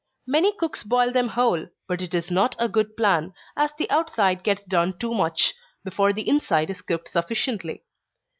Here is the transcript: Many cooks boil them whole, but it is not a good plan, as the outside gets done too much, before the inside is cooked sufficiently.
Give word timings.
Many 0.25 0.51
cooks 0.57 0.81
boil 0.81 1.11
them 1.11 1.27
whole, 1.27 1.67
but 1.87 2.01
it 2.01 2.15
is 2.15 2.31
not 2.31 2.55
a 2.57 2.67
good 2.67 2.97
plan, 2.97 3.35
as 3.55 3.71
the 3.77 3.87
outside 3.91 4.41
gets 4.43 4.63
done 4.65 4.97
too 4.97 5.13
much, 5.13 5.53
before 5.83 6.11
the 6.11 6.27
inside 6.27 6.71
is 6.71 6.81
cooked 6.81 7.09
sufficiently. 7.09 7.83